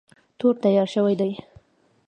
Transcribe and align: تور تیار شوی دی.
تور 0.37 0.53
تیار 0.63 0.87
شوی 0.95 1.15
دی. 1.19 1.31